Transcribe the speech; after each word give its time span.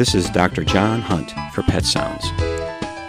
This 0.00 0.14
is 0.14 0.30
Dr. 0.30 0.64
John 0.64 1.02
Hunt 1.02 1.34
for 1.52 1.62
Pet 1.62 1.84
Sounds. 1.84 2.24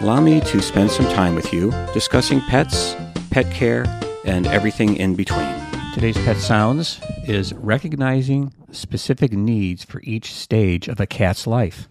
Allow 0.01 0.19
me 0.19 0.41
to 0.41 0.61
spend 0.61 0.91
some 0.91 1.05
time 1.05 1.35
with 1.35 1.53
you 1.53 1.71
discussing 1.93 2.41
pets, 2.41 2.97
pet 3.29 3.49
care, 3.49 3.85
and 4.25 4.45
everything 4.45 4.97
in 4.97 5.15
between. 5.15 5.55
Today's 5.93 6.17
Pet 6.17 6.35
Sounds 6.35 6.99
is 7.25 7.53
recognizing 7.53 8.53
specific 8.73 9.31
needs 9.31 9.85
for 9.85 10.01
each 10.03 10.33
stage 10.33 10.89
of 10.89 10.99
a 10.99 11.07
cat's 11.07 11.47
life. 11.47 11.87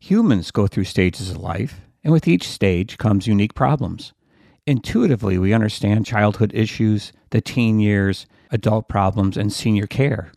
Humans 0.00 0.50
go 0.50 0.66
through 0.66 0.84
stages 0.84 1.30
of 1.30 1.38
life, 1.38 1.80
and 2.04 2.12
with 2.12 2.28
each 2.28 2.46
stage 2.46 2.98
comes 2.98 3.26
unique 3.26 3.54
problems. 3.54 4.12
Intuitively, 4.66 5.38
we 5.38 5.54
understand 5.54 6.04
childhood 6.04 6.52
issues, 6.52 7.14
the 7.30 7.40
teen 7.40 7.80
years, 7.80 8.26
adult 8.50 8.90
problems, 8.90 9.38
and 9.38 9.50
senior 9.50 9.86
care. 9.86 10.32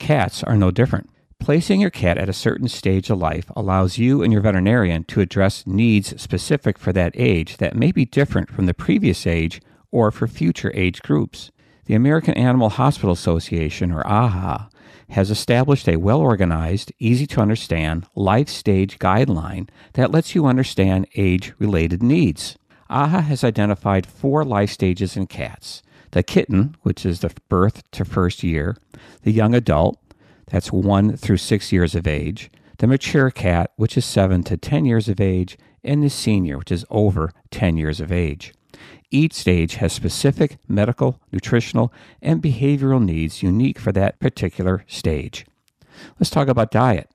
Cats 0.00 0.42
are 0.42 0.56
no 0.56 0.72
different. 0.72 1.08
Placing 1.40 1.80
your 1.80 1.90
cat 1.90 2.18
at 2.18 2.28
a 2.28 2.32
certain 2.32 2.66
stage 2.66 3.08
of 3.08 3.18
life 3.18 3.50
allows 3.54 3.98
you 3.98 4.20
and 4.20 4.32
your 4.32 4.42
veterinarian 4.42 5.04
to 5.04 5.20
address 5.20 5.64
needs 5.64 6.20
specific 6.20 6.76
for 6.76 6.92
that 6.92 7.12
age 7.14 7.58
that 7.58 7.76
may 7.76 7.92
be 7.92 8.04
different 8.04 8.50
from 8.50 8.66
the 8.66 8.74
previous 8.74 9.28
age 9.28 9.60
or 9.92 10.10
for 10.10 10.26
future 10.26 10.72
age 10.74 11.02
groups. 11.02 11.52
The 11.84 11.94
American 11.94 12.34
Animal 12.34 12.70
Hospital 12.70 13.12
Association, 13.12 13.92
or 13.92 14.02
AAHA, 14.02 14.68
has 15.10 15.30
established 15.30 15.88
a 15.88 15.98
well 15.98 16.20
organized, 16.20 16.92
easy 16.98 17.28
to 17.28 17.40
understand 17.40 18.06
life 18.16 18.48
stage 18.48 18.98
guideline 18.98 19.68
that 19.92 20.10
lets 20.10 20.34
you 20.34 20.46
understand 20.46 21.06
age 21.14 21.52
related 21.60 22.02
needs. 22.02 22.58
AAHA 22.90 23.22
has 23.22 23.44
identified 23.44 24.04
four 24.04 24.44
life 24.44 24.70
stages 24.70 25.16
in 25.16 25.28
cats 25.28 25.82
the 26.12 26.22
kitten, 26.22 26.74
which 26.82 27.04
is 27.04 27.20
the 27.20 27.30
birth 27.48 27.88
to 27.90 28.04
first 28.04 28.42
year, 28.42 28.76
the 29.22 29.32
young 29.32 29.54
adult, 29.54 29.98
that's 30.46 30.72
one 30.72 31.16
through 31.16 31.38
six 31.38 31.72
years 31.72 31.94
of 31.94 32.06
age, 32.06 32.50
the 32.78 32.86
mature 32.86 33.30
cat, 33.30 33.72
which 33.76 33.96
is 33.96 34.04
seven 34.04 34.42
to 34.44 34.56
10 34.56 34.84
years 34.84 35.08
of 35.08 35.20
age, 35.20 35.58
and 35.82 36.02
the 36.02 36.10
senior, 36.10 36.58
which 36.58 36.72
is 36.72 36.84
over 36.90 37.32
10 37.50 37.76
years 37.76 38.00
of 38.00 38.12
age. 38.12 38.52
Each 39.10 39.34
stage 39.34 39.76
has 39.76 39.92
specific 39.92 40.58
medical, 40.68 41.20
nutritional, 41.32 41.92
and 42.20 42.42
behavioral 42.42 43.02
needs 43.02 43.42
unique 43.42 43.78
for 43.78 43.92
that 43.92 44.18
particular 44.18 44.84
stage. 44.88 45.46
Let's 46.18 46.30
talk 46.30 46.48
about 46.48 46.70
diet. 46.70 47.08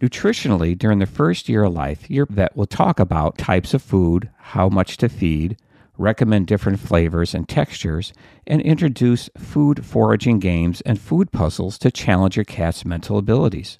Nutritionally, 0.00 0.76
during 0.76 0.98
the 0.98 1.06
first 1.06 1.48
year 1.48 1.64
of 1.64 1.72
life, 1.72 2.10
your 2.10 2.26
vet 2.26 2.54
will 2.54 2.66
talk 2.66 3.00
about 3.00 3.38
types 3.38 3.72
of 3.72 3.82
food, 3.82 4.28
how 4.38 4.68
much 4.68 4.98
to 4.98 5.08
feed, 5.08 5.56
recommend 5.98 6.46
different 6.46 6.80
flavors 6.80 7.34
and 7.34 7.48
textures, 7.48 8.12
and 8.46 8.60
introduce 8.62 9.30
food 9.36 9.84
foraging 9.84 10.38
games 10.38 10.80
and 10.82 11.00
food 11.00 11.32
puzzles 11.32 11.78
to 11.78 11.90
challenge 11.90 12.36
your 12.36 12.44
cat's 12.44 12.84
mental 12.84 13.18
abilities. 13.18 13.78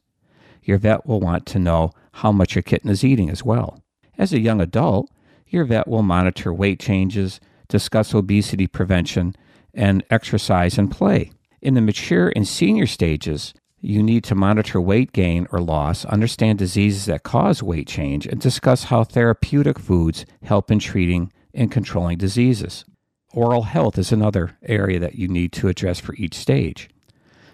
Your 0.63 0.79
vet 0.79 1.07
will 1.07 1.21
want 1.21 1.47
to 1.47 1.59
know 1.59 1.93
how 2.13 2.33
much 2.33 2.55
your 2.55 2.63
kitten 2.63 2.91
is 2.91 3.05
eating 3.05 3.31
as 3.31 3.45
well. 3.45 3.83
As 4.19 4.33
a 4.33 4.41
young 4.41 4.61
adult, 4.61 5.11
your 5.49 5.65
vet 5.65 5.87
will 5.87 6.03
monitor 6.03 6.53
weight 6.53 6.81
changes, 6.81 7.41
discuss 7.69 8.15
obesity 8.15 8.67
prevention, 8.67 9.35
and 9.75 10.03
exercise 10.11 10.79
and 10.79 10.91
play. 10.91 11.31
In 11.63 11.75
the 11.75 11.81
mature 11.81 12.33
and 12.35 12.49
senior 12.49 12.87
stages, 12.87 13.55
you 13.81 14.03
need 14.03 14.25
to 14.25 14.35
monitor 14.35 14.81
weight 14.81 15.13
gain 15.13 15.47
or 15.53 15.61
loss, 15.61 16.05
understand 16.07 16.59
diseases 16.59 17.05
that 17.07 17.23
cause 17.23 17.63
weight 17.63 17.87
change, 17.87 18.27
and 18.27 18.41
discuss 18.41 18.85
how 18.85 19.05
therapeutic 19.05 19.79
foods 19.79 20.25
help 20.43 20.71
in 20.71 20.79
treating 20.79 21.31
and 21.57 21.73
controlling 21.73 22.19
diseases. 22.19 22.85
Oral 23.33 23.63
health 23.63 23.99
is 23.99 24.13
another 24.13 24.57
area 24.63 25.01
that 25.01 25.17
you 25.17 25.27
need 25.27 25.53
to 25.53 25.69
address 25.69 25.99
for 25.99 26.15
each 26.15 26.35
stage. 26.35 26.89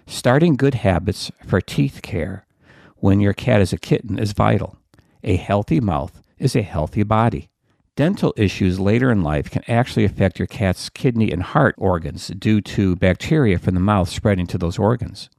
Starting 0.05 0.55
good 0.55 0.75
habits 0.75 1.31
for 1.45 1.61
teeth 1.61 2.01
care 2.03 2.45
when 2.97 3.19
your 3.19 3.33
cat 3.33 3.61
is 3.61 3.73
a 3.73 3.77
kitten 3.77 4.19
is 4.19 4.33
vital. 4.33 4.77
A 5.23 5.37
healthy 5.37 5.79
mouth 5.79 6.21
is 6.37 6.55
a 6.55 6.61
healthy 6.61 7.03
body. 7.03 7.49
Dental 7.95 8.33
issues 8.37 8.79
later 8.79 9.11
in 9.11 9.23
life 9.23 9.49
can 9.49 9.63
actually 9.67 10.03
affect 10.03 10.39
your 10.39 10.47
cat's 10.47 10.89
kidney 10.89 11.31
and 11.31 11.43
heart 11.43 11.75
organs 11.77 12.27
due 12.27 12.59
to 12.61 12.95
bacteria 12.95 13.59
from 13.59 13.75
the 13.75 13.79
mouth 13.79 14.09
spreading 14.09 14.47
to 14.47 14.57
those 14.57 14.79
organs. 14.79 15.29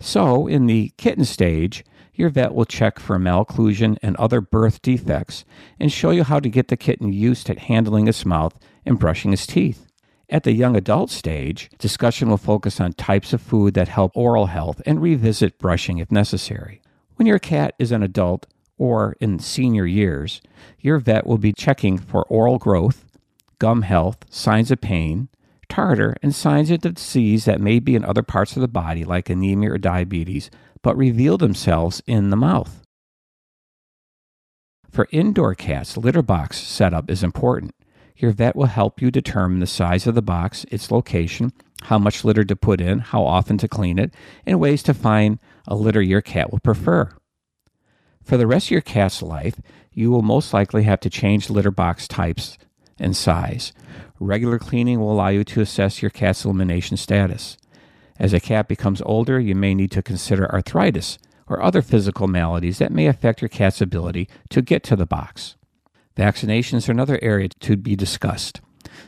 So, 0.00 0.46
in 0.46 0.66
the 0.66 0.92
kitten 0.96 1.24
stage, 1.24 1.84
your 2.18 2.28
vet 2.28 2.52
will 2.52 2.64
check 2.64 2.98
for 2.98 3.16
malocclusion 3.16 3.96
and 4.02 4.16
other 4.16 4.40
birth 4.40 4.82
defects 4.82 5.44
and 5.78 5.92
show 5.92 6.10
you 6.10 6.24
how 6.24 6.40
to 6.40 6.48
get 6.48 6.66
the 6.66 6.76
kitten 6.76 7.12
used 7.12 7.46
to 7.46 7.58
handling 7.58 8.08
its 8.08 8.26
mouth 8.26 8.58
and 8.84 8.98
brushing 8.98 9.32
its 9.32 9.46
teeth. 9.46 9.86
At 10.28 10.42
the 10.42 10.52
young 10.52 10.76
adult 10.76 11.10
stage, 11.10 11.70
discussion 11.78 12.28
will 12.28 12.36
focus 12.36 12.80
on 12.80 12.92
types 12.94 13.32
of 13.32 13.40
food 13.40 13.74
that 13.74 13.86
help 13.86 14.12
oral 14.16 14.46
health 14.46 14.82
and 14.84 15.00
revisit 15.00 15.58
brushing 15.58 15.98
if 15.98 16.10
necessary. 16.10 16.82
When 17.14 17.26
your 17.26 17.38
cat 17.38 17.74
is 17.78 17.92
an 17.92 18.02
adult 18.02 18.46
or 18.76 19.16
in 19.20 19.38
senior 19.38 19.86
years, 19.86 20.42
your 20.80 20.98
vet 20.98 21.24
will 21.24 21.38
be 21.38 21.52
checking 21.52 21.98
for 21.98 22.24
oral 22.24 22.58
growth, 22.58 23.06
gum 23.60 23.82
health, 23.82 24.26
signs 24.28 24.72
of 24.72 24.80
pain, 24.80 25.28
tartar, 25.68 26.16
and 26.22 26.34
signs 26.34 26.70
of 26.70 26.80
disease 26.80 27.44
that 27.44 27.60
may 27.60 27.78
be 27.78 27.94
in 27.94 28.04
other 28.04 28.22
parts 28.22 28.56
of 28.56 28.60
the 28.60 28.68
body 28.68 29.04
like 29.04 29.30
anemia 29.30 29.72
or 29.72 29.78
diabetes, 29.78 30.50
but 30.82 30.96
reveal 30.96 31.38
themselves 31.38 32.02
in 32.06 32.30
the 32.30 32.36
mouth. 32.36 32.82
For 34.90 35.08
indoor 35.12 35.54
cats, 35.54 35.96
litter 35.96 36.22
box 36.22 36.58
setup 36.58 37.10
is 37.10 37.22
important. 37.22 37.74
Your 38.16 38.32
vet 38.32 38.56
will 38.56 38.66
help 38.66 39.00
you 39.00 39.10
determine 39.10 39.60
the 39.60 39.66
size 39.66 40.06
of 40.06 40.14
the 40.14 40.22
box, 40.22 40.64
its 40.70 40.90
location, 40.90 41.52
how 41.82 41.98
much 41.98 42.24
litter 42.24 42.44
to 42.44 42.56
put 42.56 42.80
in, 42.80 42.98
how 42.98 43.24
often 43.24 43.58
to 43.58 43.68
clean 43.68 43.98
it, 43.98 44.12
and 44.44 44.58
ways 44.58 44.82
to 44.84 44.94
find 44.94 45.38
a 45.66 45.76
litter 45.76 46.02
your 46.02 46.20
cat 46.20 46.50
will 46.50 46.58
prefer. 46.58 47.10
For 48.24 48.36
the 48.36 48.46
rest 48.46 48.66
of 48.66 48.72
your 48.72 48.80
cat's 48.80 49.22
life, 49.22 49.60
you 49.92 50.10
will 50.10 50.22
most 50.22 50.52
likely 50.52 50.82
have 50.82 51.00
to 51.00 51.10
change 51.10 51.48
litter 51.48 51.70
box 51.70 52.08
types 52.08 52.58
and 52.98 53.16
size. 53.16 53.72
Regular 54.18 54.58
cleaning 54.58 54.98
will 54.98 55.12
allow 55.12 55.28
you 55.28 55.44
to 55.44 55.60
assess 55.60 56.02
your 56.02 56.10
cat's 56.10 56.44
elimination 56.44 56.96
status. 56.96 57.56
As 58.18 58.32
a 58.32 58.40
cat 58.40 58.68
becomes 58.68 59.00
older, 59.02 59.38
you 59.38 59.54
may 59.54 59.74
need 59.74 59.90
to 59.92 60.02
consider 60.02 60.52
arthritis 60.52 61.18
or 61.46 61.62
other 61.62 61.82
physical 61.82 62.26
maladies 62.26 62.78
that 62.78 62.92
may 62.92 63.06
affect 63.06 63.40
your 63.40 63.48
cat's 63.48 63.80
ability 63.80 64.28
to 64.50 64.60
get 64.60 64.82
to 64.84 64.96
the 64.96 65.06
box. 65.06 65.56
Vaccinations 66.16 66.88
are 66.88 66.92
another 66.92 67.18
area 67.22 67.48
to 67.48 67.76
be 67.76 67.94
discussed. 67.94 68.60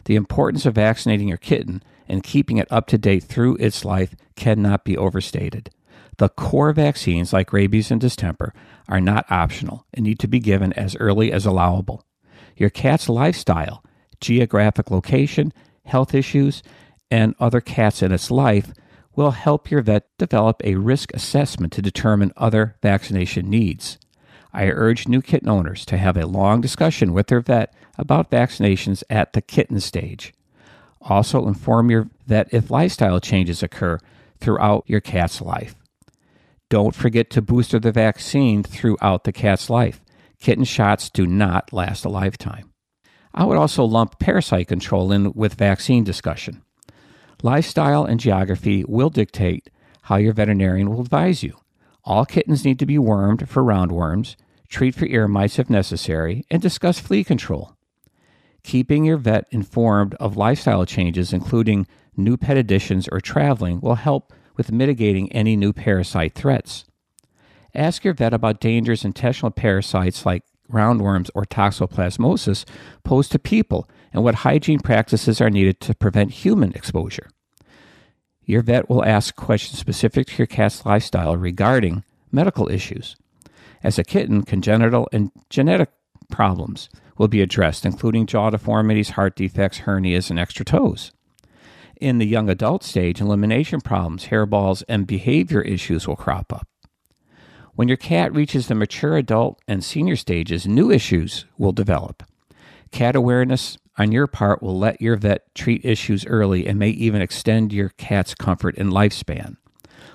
The 0.04 0.14
importance 0.14 0.64
of 0.64 0.76
vaccinating 0.76 1.28
your 1.28 1.36
kitten 1.38 1.82
and 2.08 2.22
keeping 2.22 2.56
it 2.56 2.68
up 2.70 2.86
to 2.88 2.98
date 2.98 3.24
through 3.24 3.56
its 3.56 3.84
life 3.84 4.14
cannot 4.36 4.84
be 4.84 4.96
overstated. 4.96 5.70
The 6.18 6.28
core 6.28 6.72
vaccines, 6.72 7.32
like 7.32 7.52
rabies 7.52 7.90
and 7.90 8.00
distemper, 8.00 8.52
are 8.88 9.00
not 9.00 9.30
optional 9.30 9.86
and 9.92 10.04
need 10.04 10.18
to 10.20 10.28
be 10.28 10.38
given 10.38 10.72
as 10.74 10.96
early 10.96 11.32
as 11.32 11.46
allowable. 11.46 12.04
Your 12.56 12.70
cat's 12.70 13.08
lifestyle, 13.08 13.82
geographic 14.20 14.90
location, 14.90 15.52
health 15.84 16.14
issues, 16.14 16.62
and 17.10 17.34
other 17.40 17.60
cats 17.60 18.02
in 18.02 18.12
its 18.12 18.30
life 18.30 18.72
will 19.16 19.32
help 19.32 19.70
your 19.70 19.82
vet 19.82 20.06
develop 20.18 20.60
a 20.64 20.76
risk 20.76 21.12
assessment 21.14 21.72
to 21.72 21.82
determine 21.82 22.32
other 22.36 22.76
vaccination 22.82 23.50
needs. 23.50 23.98
I 24.52 24.66
urge 24.66 25.08
new 25.08 25.22
kitten 25.22 25.48
owners 25.48 25.84
to 25.86 25.96
have 25.96 26.16
a 26.16 26.26
long 26.26 26.60
discussion 26.60 27.12
with 27.12 27.28
their 27.28 27.40
vet 27.40 27.72
about 27.96 28.30
vaccinations 28.30 29.02
at 29.08 29.32
the 29.32 29.42
kitten 29.42 29.80
stage. 29.80 30.32
Also, 31.02 31.46
inform 31.46 31.90
your 31.90 32.08
vet 32.26 32.48
if 32.52 32.70
lifestyle 32.70 33.20
changes 33.20 33.62
occur 33.62 33.98
throughout 34.38 34.84
your 34.86 35.00
cat's 35.00 35.40
life. 35.40 35.74
Don't 36.68 36.94
forget 36.94 37.30
to 37.30 37.42
booster 37.42 37.78
the 37.78 37.92
vaccine 37.92 38.62
throughout 38.62 39.24
the 39.24 39.32
cat's 39.32 39.70
life. 39.70 40.00
Kitten 40.40 40.64
shots 40.64 41.10
do 41.10 41.26
not 41.26 41.72
last 41.72 42.04
a 42.04 42.08
lifetime. 42.08 42.70
I 43.34 43.44
would 43.44 43.56
also 43.56 43.84
lump 43.84 44.18
parasite 44.18 44.68
control 44.68 45.12
in 45.12 45.32
with 45.32 45.54
vaccine 45.54 46.04
discussion. 46.04 46.62
Lifestyle 47.42 48.04
and 48.04 48.20
geography 48.20 48.84
will 48.86 49.10
dictate 49.10 49.70
how 50.02 50.16
your 50.16 50.32
veterinarian 50.32 50.90
will 50.90 51.00
advise 51.00 51.42
you. 51.42 51.56
All 52.04 52.26
kittens 52.26 52.64
need 52.64 52.78
to 52.78 52.86
be 52.86 52.98
wormed 52.98 53.48
for 53.48 53.62
roundworms, 53.62 54.36
treat 54.68 54.94
for 54.94 55.06
ear 55.06 55.26
mites 55.28 55.58
if 55.58 55.70
necessary, 55.70 56.44
and 56.50 56.60
discuss 56.60 56.98
flea 56.98 57.24
control. 57.24 57.76
Keeping 58.62 59.04
your 59.04 59.16
vet 59.16 59.46
informed 59.50 60.14
of 60.14 60.36
lifestyle 60.36 60.84
changes, 60.84 61.32
including 61.32 61.86
new 62.16 62.36
pet 62.36 62.56
additions 62.56 63.08
or 63.08 63.20
traveling, 63.20 63.80
will 63.80 63.94
help 63.94 64.32
with 64.56 64.72
mitigating 64.72 65.32
any 65.32 65.56
new 65.56 65.72
parasite 65.72 66.34
threats. 66.34 66.84
Ask 67.74 68.04
your 68.04 68.14
vet 68.14 68.34
about 68.34 68.60
dangerous 68.60 69.04
intestinal 69.04 69.50
parasites 69.50 70.26
like 70.26 70.42
roundworms 70.70 71.30
or 71.34 71.44
toxoplasmosis 71.44 72.64
pose 73.04 73.28
to 73.28 73.38
people 73.38 73.88
and 74.12 74.24
what 74.24 74.36
hygiene 74.36 74.80
practices 74.80 75.40
are 75.40 75.50
needed 75.50 75.80
to 75.80 75.94
prevent 75.94 76.30
human 76.30 76.72
exposure. 76.72 77.28
Your 78.44 78.62
vet 78.62 78.88
will 78.88 79.04
ask 79.04 79.36
questions 79.36 79.78
specific 79.78 80.26
to 80.26 80.38
your 80.38 80.46
cat's 80.46 80.84
lifestyle 80.84 81.36
regarding 81.36 82.04
medical 82.32 82.68
issues. 82.68 83.16
As 83.82 83.98
a 83.98 84.04
kitten, 84.04 84.42
congenital 84.42 85.08
and 85.12 85.30
genetic 85.48 85.90
problems 86.30 86.88
will 87.16 87.28
be 87.28 87.42
addressed, 87.42 87.84
including 87.84 88.26
jaw 88.26 88.50
deformities, 88.50 89.10
heart 89.10 89.36
defects, 89.36 89.80
hernias, 89.80 90.30
and 90.30 90.38
extra 90.38 90.64
toes. 90.64 91.12
In 92.00 92.18
the 92.18 92.26
young 92.26 92.48
adult 92.48 92.82
stage, 92.82 93.20
elimination 93.20 93.82
problems, 93.82 94.26
hairballs, 94.26 94.82
and 94.88 95.06
behavior 95.06 95.60
issues 95.60 96.08
will 96.08 96.16
crop 96.16 96.52
up. 96.52 96.66
When 97.80 97.88
your 97.88 97.96
cat 97.96 98.34
reaches 98.34 98.68
the 98.68 98.74
mature 98.74 99.16
adult 99.16 99.58
and 99.66 99.82
senior 99.82 100.14
stages, 100.14 100.66
new 100.66 100.90
issues 100.90 101.46
will 101.56 101.72
develop. 101.72 102.22
Cat 102.90 103.16
awareness 103.16 103.78
on 103.96 104.12
your 104.12 104.26
part 104.26 104.62
will 104.62 104.78
let 104.78 105.00
your 105.00 105.16
vet 105.16 105.46
treat 105.54 105.82
issues 105.82 106.26
early 106.26 106.66
and 106.66 106.78
may 106.78 106.90
even 106.90 107.22
extend 107.22 107.72
your 107.72 107.88
cat's 107.96 108.34
comfort 108.34 108.76
and 108.76 108.92
lifespan. 108.92 109.56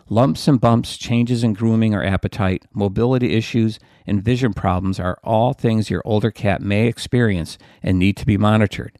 Lumps 0.09 0.47
and 0.47 0.61
bumps, 0.61 0.95
changes 0.95 1.43
in 1.43 1.53
grooming 1.53 1.95
or 1.95 2.03
appetite, 2.03 2.65
mobility 2.71 3.33
issues, 3.33 3.79
and 4.05 4.23
vision 4.23 4.53
problems 4.53 4.99
are 4.99 5.17
all 5.23 5.53
things 5.53 5.89
your 5.89 6.03
older 6.05 6.29
cat 6.29 6.61
may 6.61 6.85
experience 6.85 7.57
and 7.81 7.97
need 7.97 8.15
to 8.17 8.27
be 8.27 8.37
monitored. 8.37 8.95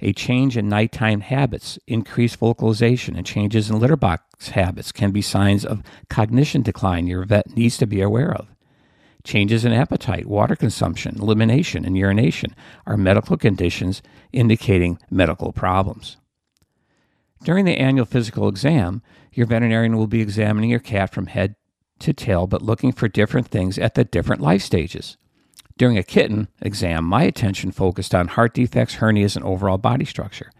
A 0.00 0.12
change 0.12 0.56
in 0.56 0.68
nighttime 0.68 1.20
habits, 1.20 1.78
increased 1.86 2.38
vocalization, 2.38 3.16
and 3.16 3.26
changes 3.26 3.70
in 3.70 3.78
litter 3.78 3.96
box 3.96 4.48
habits 4.48 4.92
can 4.92 5.10
be 5.10 5.22
signs 5.22 5.64
of 5.64 5.82
cognition 6.08 6.62
decline 6.62 7.06
your 7.06 7.24
vet 7.24 7.56
needs 7.56 7.76
to 7.78 7.86
be 7.86 8.00
aware 8.00 8.32
of. 8.32 8.48
Changes 9.24 9.64
in 9.64 9.72
appetite, 9.72 10.26
water 10.26 10.54
consumption, 10.54 11.16
elimination, 11.18 11.84
and 11.84 11.96
urination 11.96 12.54
are 12.86 12.96
medical 12.96 13.38
conditions 13.38 14.02
indicating 14.32 14.98
medical 15.10 15.52
problems. 15.52 16.18
During 17.42 17.64
the 17.64 17.78
annual 17.78 18.06
physical 18.06 18.48
exam, 18.48 19.02
your 19.32 19.46
veterinarian 19.46 19.96
will 19.96 20.06
be 20.06 20.20
examining 20.20 20.70
your 20.70 20.80
cat 20.80 21.12
from 21.12 21.26
head 21.26 21.56
to 22.00 22.12
tail, 22.12 22.46
but 22.46 22.62
looking 22.62 22.92
for 22.92 23.08
different 23.08 23.48
things 23.48 23.78
at 23.78 23.94
the 23.94 24.04
different 24.04 24.42
life 24.42 24.62
stages. 24.62 25.16
During 25.76 25.98
a 25.98 26.04
kitten 26.04 26.48
exam, 26.62 27.04
my 27.04 27.24
attention 27.24 27.72
focused 27.72 28.14
on 28.14 28.28
heart 28.28 28.54
defects, 28.54 28.96
hernias, 28.96 29.34
and 29.34 29.44
overall 29.44 29.78
body 29.78 30.04
structure. 30.04 30.52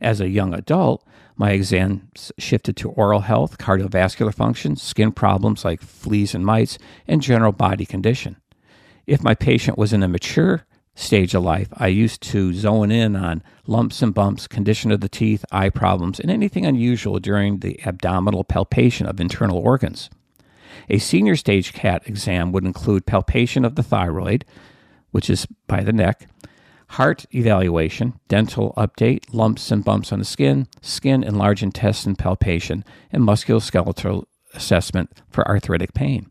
As 0.00 0.20
a 0.20 0.28
young 0.28 0.52
adult, 0.52 1.04
my 1.36 1.52
exams 1.52 2.32
shifted 2.36 2.76
to 2.76 2.90
oral 2.90 3.20
health, 3.20 3.56
cardiovascular 3.58 4.34
function, 4.34 4.76
skin 4.76 5.12
problems 5.12 5.64
like 5.64 5.80
fleas 5.80 6.34
and 6.34 6.44
mites, 6.44 6.78
and 7.06 7.22
general 7.22 7.52
body 7.52 7.86
condition. 7.86 8.36
If 9.06 9.22
my 9.22 9.34
patient 9.34 9.78
was 9.78 9.94
in 9.94 10.02
a 10.02 10.08
mature 10.08 10.66
stage 10.94 11.34
of 11.34 11.44
life, 11.44 11.68
I 11.72 11.86
used 11.86 12.20
to 12.24 12.52
zone 12.52 12.90
in 12.90 13.16
on 13.16 13.42
lumps 13.66 14.02
and 14.02 14.12
bumps, 14.12 14.46
condition 14.46 14.90
of 14.90 15.00
the 15.00 15.08
teeth, 15.08 15.44
eye 15.50 15.70
problems, 15.70 16.20
and 16.20 16.30
anything 16.30 16.66
unusual 16.66 17.20
during 17.20 17.60
the 17.60 17.80
abdominal 17.86 18.44
palpation 18.44 19.06
of 19.06 19.20
internal 19.20 19.58
organs. 19.58 20.10
A 20.88 20.98
senior 20.98 21.36
stage 21.36 21.72
cat 21.72 22.02
exam 22.06 22.52
would 22.52 22.64
include 22.64 23.06
palpation 23.06 23.64
of 23.64 23.74
the 23.74 23.82
thyroid, 23.82 24.44
which 25.10 25.30
is 25.30 25.46
by 25.66 25.82
the 25.82 25.92
neck, 25.92 26.28
heart 26.90 27.26
evaluation, 27.34 28.14
dental 28.28 28.72
update, 28.76 29.24
lumps 29.32 29.70
and 29.70 29.84
bumps 29.84 30.12
on 30.12 30.18
the 30.18 30.24
skin, 30.24 30.66
skin 30.80 31.22
and 31.22 31.36
large 31.36 31.62
intestine 31.62 32.16
palpation, 32.16 32.84
and 33.12 33.22
musculoskeletal 33.22 34.24
assessment 34.54 35.10
for 35.30 35.46
arthritic 35.46 35.94
pain. 35.94 36.30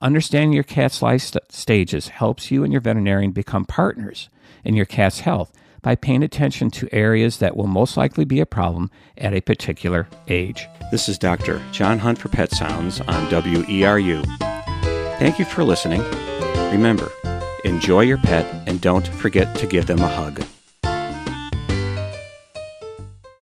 Understanding 0.00 0.52
your 0.52 0.64
cat's 0.64 1.02
life 1.02 1.22
st- 1.22 1.50
stages 1.50 2.08
helps 2.08 2.50
you 2.50 2.64
and 2.64 2.72
your 2.72 2.80
veterinarian 2.80 3.32
become 3.32 3.64
partners 3.64 4.28
in 4.64 4.74
your 4.74 4.86
cat's 4.86 5.20
health 5.20 5.52
by 5.84 5.94
paying 5.94 6.24
attention 6.24 6.70
to 6.70 6.88
areas 6.92 7.36
that 7.38 7.56
will 7.56 7.68
most 7.68 7.96
likely 7.96 8.24
be 8.24 8.40
a 8.40 8.46
problem 8.46 8.90
at 9.18 9.34
a 9.34 9.40
particular 9.40 10.08
age. 10.26 10.66
This 10.90 11.08
is 11.08 11.18
Dr. 11.18 11.62
John 11.70 11.98
Hunt 12.00 12.18
for 12.18 12.30
Pet 12.30 12.50
Sounds 12.50 13.00
on 13.02 13.28
WERU. 13.28 14.24
Thank 15.18 15.38
you 15.38 15.44
for 15.44 15.62
listening. 15.62 16.02
Remember, 16.72 17.12
enjoy 17.64 18.00
your 18.00 18.18
pet 18.18 18.46
and 18.66 18.80
don't 18.80 19.06
forget 19.06 19.54
to 19.58 19.66
give 19.66 19.86
them 19.86 20.00
a 20.00 20.08
hug. 20.08 20.42